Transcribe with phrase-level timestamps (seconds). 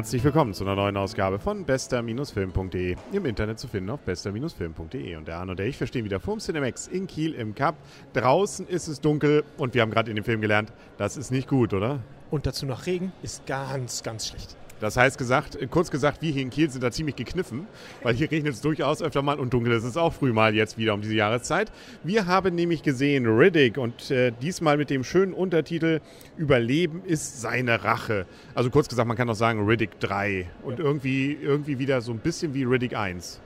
[0.00, 2.96] Herzlich willkommen zu einer neuen Ausgabe von bester-film.de.
[3.12, 5.16] Im Internet zu finden auf bester-film.de.
[5.16, 7.74] Und der Arno und der ich verstehen wieder vom Cinemax in Kiel im Cup.
[8.14, 11.48] Draußen ist es dunkel und wir haben gerade in dem Film gelernt, das ist nicht
[11.48, 12.00] gut, oder?
[12.30, 14.56] Und dazu noch Regen ist ganz, ganz schlecht.
[14.80, 17.66] Das heißt gesagt, kurz gesagt, wir hier in Kiel sind da ziemlich gekniffen,
[18.02, 20.78] weil hier regnet es durchaus öfter mal und dunkel ist es auch früh mal jetzt
[20.78, 21.70] wieder um diese Jahreszeit.
[22.02, 26.00] Wir haben nämlich gesehen Riddick und äh, diesmal mit dem schönen Untertitel
[26.36, 28.26] Überleben ist seine Rache.
[28.54, 30.84] Also kurz gesagt, man kann auch sagen Riddick 3 und ja.
[30.84, 33.40] irgendwie, irgendwie wieder so ein bisschen wie Riddick 1.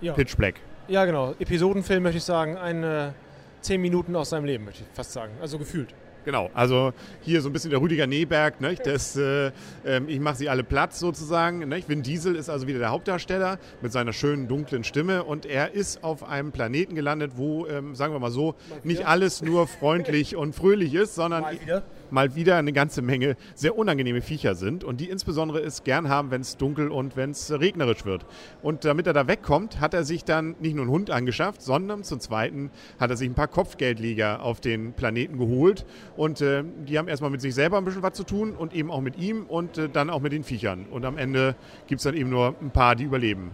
[0.00, 0.12] Ja.
[0.12, 0.54] Pitch Black.
[0.88, 1.34] Ja, genau.
[1.38, 3.14] Episodenfilm möchte ich sagen, eine
[3.62, 5.32] 10 Minuten aus seinem Leben, möchte ich fast sagen.
[5.40, 5.94] Also gefühlt.
[6.24, 6.92] Genau, also
[7.22, 8.74] hier so ein bisschen der Rüdiger Neberg, ne?
[8.74, 9.48] das, äh,
[9.84, 11.68] äh, ich mache sie alle Platz sozusagen.
[11.68, 11.82] Ne?
[11.86, 16.04] Vin Diesel ist also wieder der Hauptdarsteller mit seiner schönen dunklen Stimme und er ist
[16.04, 20.54] auf einem Planeten gelandet, wo, ähm, sagen wir mal so, nicht alles nur freundlich und
[20.54, 21.82] fröhlich ist, sondern mal wieder
[22.12, 26.30] mal wieder eine ganze Menge sehr unangenehme Viecher sind und die insbesondere es gern haben,
[26.30, 28.26] wenn es dunkel und wenn es regnerisch wird.
[28.62, 32.04] Und damit er da wegkommt, hat er sich dann nicht nur einen Hund angeschafft, sondern
[32.04, 35.84] zum Zweiten hat er sich ein paar Kopfgeldleger auf den Planeten geholt
[36.16, 38.90] und äh, die haben erstmal mit sich selber ein bisschen was zu tun und eben
[38.90, 40.86] auch mit ihm und äh, dann auch mit den Viechern.
[40.90, 41.54] Und am Ende
[41.86, 43.50] gibt es dann eben nur ein paar, die überleben.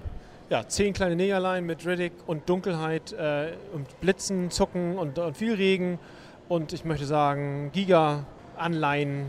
[0.49, 5.55] Ja, zehn kleine Negerlein mit Riddick und Dunkelheit äh, und Blitzen, Zucken und, und viel
[5.55, 5.99] Regen.
[6.49, 8.25] Und ich möchte sagen, Giga
[8.59, 9.27] Anleihen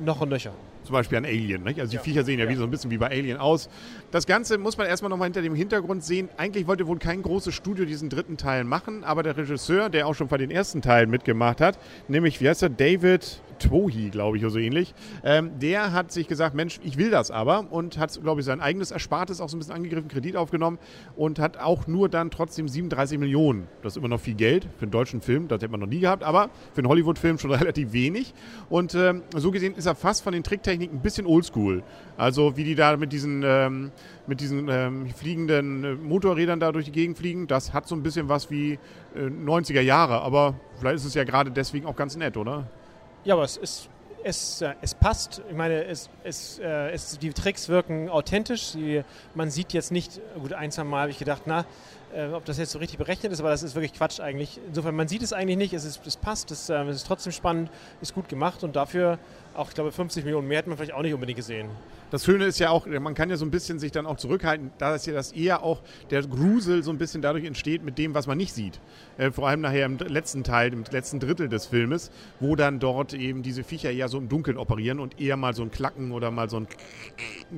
[0.00, 0.52] noch und nöcher.
[0.84, 1.62] Zum Beispiel an Alien.
[1.62, 1.78] Nicht?
[1.78, 2.02] Also die ja.
[2.02, 3.68] Viecher sehen ja, ja, wie so ein bisschen wie bei Alien aus.
[4.10, 6.28] Das Ganze muss man erstmal nochmal hinter dem Hintergrund sehen.
[6.36, 10.14] Eigentlich wollte wohl kein großes Studio diesen dritten Teil machen, aber der Regisseur, der auch
[10.14, 14.42] schon bei den ersten Teilen mitgemacht hat, nämlich, wie heißt er, David Twohi, glaube ich,
[14.42, 18.20] oder so ähnlich, ähm, der hat sich gesagt, Mensch, ich will das aber und hat,
[18.22, 20.78] glaube ich, sein eigenes Erspartes auch so ein bisschen angegriffen, Kredit aufgenommen
[21.16, 23.68] und hat auch nur dann trotzdem 37 Millionen.
[23.82, 26.00] Das ist immer noch viel Geld für einen deutschen Film, das hätte man noch nie
[26.00, 28.34] gehabt, aber für einen Hollywood-Film schon relativ wenig.
[28.68, 31.82] Und ähm, so gesehen ist er fast von den Tricktechniken ein bisschen oldschool.
[32.16, 33.92] Also wie die da mit diesen, ähm,
[34.26, 38.02] mit diesen ähm, fliegenden äh, Motorrädern da durch die Gegend fliegen, das hat so ein
[38.02, 38.78] bisschen was wie
[39.14, 42.66] äh, 90er Jahre, aber vielleicht ist es ja gerade deswegen auch ganz nett, oder?
[43.24, 43.88] Ja, aber es ist
[44.22, 45.42] es, äh, es passt.
[45.48, 48.72] Ich meine, es, es, äh, es, die Tricks wirken authentisch.
[48.72, 49.02] Die,
[49.34, 51.64] man sieht jetzt nicht, gut, ein, zwei Mal habe ich gedacht, na,
[52.14, 54.60] äh, ob das jetzt so richtig berechnet ist, aber das ist wirklich Quatsch eigentlich.
[54.66, 57.32] Insofern, man sieht es eigentlich nicht, es, ist, es passt, es, äh, es ist trotzdem
[57.32, 59.18] spannend, ist gut gemacht und dafür
[59.54, 61.68] auch, ich glaube, 50 Millionen mehr hätte man vielleicht auch nicht unbedingt gesehen.
[62.10, 64.72] Das Schöne ist ja auch, man kann ja so ein bisschen sich dann auch zurückhalten,
[64.78, 68.14] da ist ja das eher auch der Grusel so ein bisschen dadurch entsteht mit dem,
[68.14, 68.80] was man nicht sieht.
[69.16, 72.10] Äh, vor allem nachher im letzten Teil, im letzten Drittel des Filmes,
[72.40, 75.62] wo dann dort eben diese Viecher eher so im Dunkeln operieren und eher mal so
[75.62, 76.66] ein Klacken oder mal so ein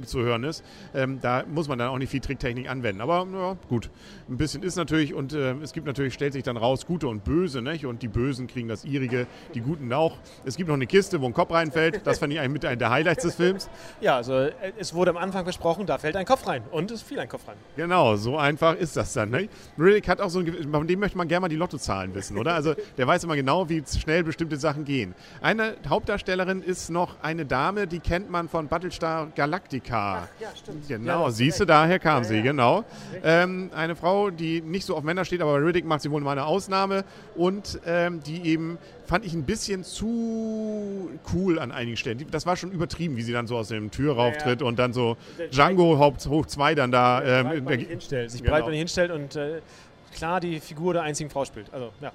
[0.04, 0.64] zu hören ist.
[0.94, 3.00] Ähm, da muss man dann auch nicht viel Tricktechnik anwenden.
[3.00, 3.90] Aber ja, gut,
[4.28, 7.22] ein bisschen ist natürlich und äh, es gibt natürlich, stellt sich dann raus, Gute und
[7.22, 7.86] Böse, nicht?
[7.86, 10.16] Und die Bösen kriegen das ihrige, die Guten auch.
[10.44, 12.04] Es gibt noch eine Kiste, wo ein Kopf reinfällt.
[12.04, 13.70] Das fand ich eigentlich mit einer der Highlights des Films.
[14.00, 17.02] Ja, also äh, es wurde am Anfang besprochen, da fällt ein Kopf rein und es
[17.02, 17.54] fiel ein Kopf rein.
[17.76, 19.30] Genau, so einfach ist das dann.
[19.30, 19.48] Ne?
[19.78, 22.54] Riddick hat auch so ein, von dem möchte man gerne mal die Lottozahlen wissen, oder?
[22.54, 25.14] Also der weiß immer genau, wie schnell bestimmte Sachen gehen.
[25.40, 30.24] Eine Hauptdarstellerin ist noch eine Dame, die kennt man von Battlestar Galactica.
[30.24, 30.88] Ach, ja, stimmt.
[30.88, 32.84] Genau, ja, siehst du, daher kam ja, sie, genau.
[33.22, 36.32] Ähm, eine Frau, die nicht so auf Männer steht, aber Riddick macht sie wohl mal
[36.32, 37.04] eine Ausnahme
[37.34, 42.24] und ähm, die eben fand ich ein bisschen zu cool an einigen Stellen.
[42.30, 44.68] Das war schon übertrieben, wie sie dann so aus dem Tür rauftritt ja, ja.
[44.68, 45.16] und dann so
[45.52, 47.22] Django hoch 2 dann da.
[47.22, 48.54] Ähm, breit man hinstellt, sich genau.
[48.54, 49.60] breit man hinstellt und äh,
[50.14, 51.72] klar die Figur der einzigen Frau spielt.
[51.72, 52.12] Also, ja.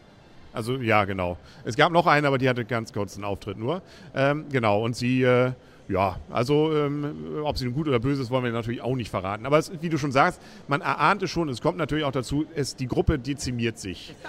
[0.53, 1.37] Also, ja, genau.
[1.65, 3.81] Es gab noch eine, aber die hatte ganz kurz einen Auftritt nur.
[4.15, 5.23] Ähm, genau, und sie.
[5.23, 5.51] Äh,
[5.89, 9.09] ja, also ähm, ob sie nun gut oder böse ist, wollen wir natürlich auch nicht
[9.09, 9.45] verraten.
[9.45, 12.45] Aber es, wie du schon sagst, man erahnt es schon, es kommt natürlich auch dazu,
[12.55, 14.15] es, die Gruppe dezimiert sich.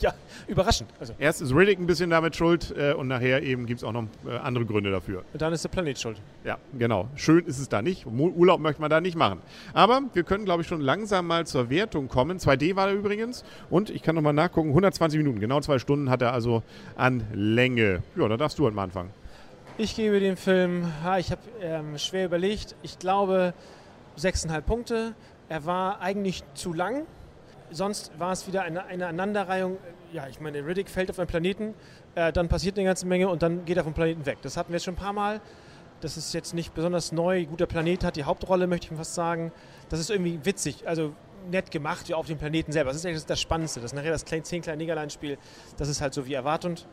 [0.00, 0.14] Ja,
[0.48, 0.88] überraschend.
[0.98, 1.12] Also.
[1.18, 4.04] Erst ist Riddick ein bisschen damit schuld äh, und nachher eben gibt es auch noch
[4.26, 5.22] äh, andere Gründe dafür.
[5.32, 6.16] Und dann ist der Planet schuld.
[6.44, 7.08] Ja, genau.
[7.14, 8.06] Schön ist es da nicht.
[8.06, 9.40] Urlaub möchte man da nicht machen.
[9.74, 12.38] Aber wir können, glaube ich, schon langsam mal zur Wertung kommen.
[12.38, 16.22] 2D war er übrigens und ich kann nochmal nachgucken, 120 Minuten, genau zwei Stunden hat
[16.22, 16.62] er also
[16.96, 18.02] an Länge.
[18.16, 19.10] Ja, da darfst du halt mal anfangen.
[19.78, 23.54] Ich gebe dem Film, ja, ich habe ähm, schwer überlegt, ich glaube
[24.18, 25.14] 6,5 Punkte.
[25.48, 27.06] Er war eigentlich zu lang.
[27.70, 29.78] Sonst war es wieder eine, eine Aneinanderreihung.
[30.12, 31.72] Ja, ich meine, Riddick fällt auf einen Planeten,
[32.14, 34.38] äh, dann passiert eine ganze Menge und dann geht er vom Planeten weg.
[34.42, 35.40] Das hatten wir jetzt schon ein paar Mal.
[36.02, 37.46] Das ist jetzt nicht besonders neu.
[37.46, 39.52] Guter Planet hat die Hauptrolle, möchte ich fast sagen.
[39.88, 41.14] Das ist irgendwie witzig, also
[41.50, 42.90] nett gemacht, wie auf dem Planeten selber.
[42.90, 43.80] Das ist eigentlich das Spannendste.
[43.80, 45.38] Das ist nachher das 10 kleine Negerlein-Spiel.
[45.78, 46.86] Das ist halt so wie erwartend.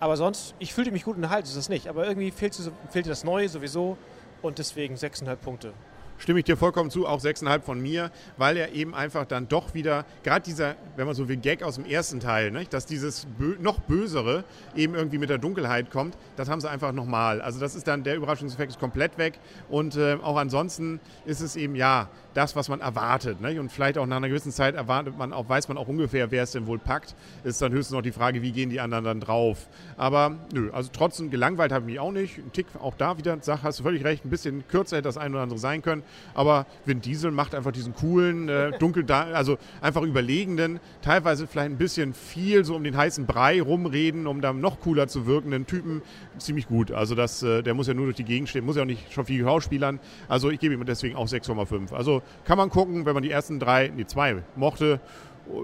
[0.00, 1.88] Aber sonst, ich fühlte mich gut unterhalten, ist das nicht.
[1.88, 2.56] Aber irgendwie fehlt,
[2.90, 3.96] fehlte das Neue sowieso
[4.42, 5.72] und deswegen 6,5 Punkte.
[6.18, 9.74] Stimme ich dir vollkommen zu, auch 6,5 von mir, weil er eben einfach dann doch
[9.74, 12.72] wieder, gerade dieser, wenn man so will, Gag aus dem ersten Teil, nicht?
[12.72, 14.44] dass dieses Bö noch Bösere
[14.74, 17.40] eben irgendwie mit der Dunkelheit kommt, das haben sie einfach nochmal.
[17.40, 19.38] Also das ist dann, der Überraschungseffekt ist komplett weg
[19.68, 23.40] und äh, auch ansonsten ist es eben, ja, das, was man erwartet.
[23.40, 23.58] Nicht?
[23.58, 26.44] Und vielleicht auch nach einer gewissen Zeit erwartet man auch, weiß man auch ungefähr, wer
[26.44, 27.16] es denn wohl packt.
[27.42, 29.68] Ist dann höchstens noch die Frage, wie gehen die anderen dann drauf.
[29.96, 32.38] Aber nö, also trotzdem gelangweilt habe ich mich auch nicht.
[32.38, 35.18] Ein Tick auch da wieder, sag, hast du völlig recht, ein bisschen kürzer hätte das
[35.18, 36.04] ein oder andere sein können.
[36.34, 41.78] Aber Vin Diesel macht einfach diesen coolen, äh, dunkel, also einfach überlegenden, teilweise vielleicht ein
[41.78, 46.02] bisschen viel so um den heißen Brei rumreden, um dann noch cooler zu wirkenden Typen
[46.38, 46.92] ziemlich gut.
[46.92, 49.12] Also das, äh, der muss ja nur durch die Gegend stehen, muss ja auch nicht
[49.12, 50.00] schon viel Schauspielern.
[50.28, 51.92] Also ich gebe ihm deswegen auch 6,5.
[51.92, 55.00] Also kann man gucken, wenn man die ersten drei, nee, zwei mochte.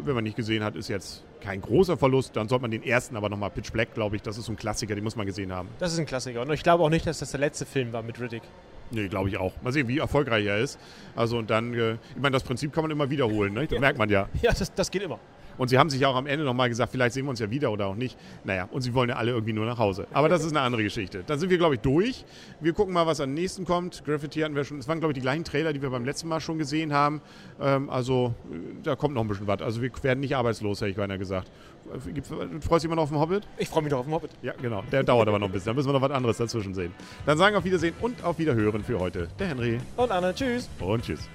[0.02, 2.36] Wenn man nicht gesehen hat, ist jetzt kein großer Verlust.
[2.36, 4.56] Dann sollte man den ersten aber nochmal Pitch Black, glaube ich, das ist so ein
[4.56, 5.68] Klassiker, den muss man gesehen haben.
[5.78, 6.40] Das ist ein Klassiker.
[6.40, 8.42] Und ich glaube auch nicht, dass das der letzte Film war mit Riddick.
[8.90, 9.52] Nee, glaube ich auch.
[9.62, 10.78] Mal sehen, wie erfolgreich er ist.
[11.16, 13.64] Also und dann, äh, ich meine, das Prinzip kann man immer wiederholen, ne?
[13.64, 13.80] das ja.
[13.80, 14.28] merkt man ja.
[14.42, 15.18] Ja, das, das geht immer.
[15.58, 17.70] Und sie haben sich auch am Ende nochmal gesagt, vielleicht sehen wir uns ja wieder
[17.72, 18.16] oder auch nicht.
[18.44, 20.06] Naja, und sie wollen ja alle irgendwie nur nach Hause.
[20.12, 21.24] Aber das ist eine andere Geschichte.
[21.26, 22.24] Dann sind wir, glaube ich, durch.
[22.60, 24.04] Wir gucken mal, was am nächsten kommt.
[24.04, 26.28] Graffiti hatten wir schon, es waren, glaube ich, die gleichen Trailer, die wir beim letzten
[26.28, 27.20] Mal schon gesehen haben.
[27.60, 28.34] Ähm, also
[28.82, 29.62] da kommt noch ein bisschen was.
[29.62, 31.50] Also wir werden nicht arbeitslos, hätte ich beinahe gesagt.
[31.90, 33.46] Freust du dich immer noch auf den Hobbit?
[33.58, 34.30] Ich freue mich noch auf den Hobbit.
[34.42, 34.82] Ja, genau.
[34.90, 35.66] Der dauert aber noch ein bisschen.
[35.66, 36.92] Da müssen wir noch was anderes dazwischen sehen.
[37.26, 39.28] Dann sagen wir auf Wiedersehen und auf Wiederhören für heute.
[39.38, 39.78] Der Henry.
[39.96, 40.34] Und Anne.
[40.34, 40.68] Tschüss.
[40.80, 41.28] Und tschüss.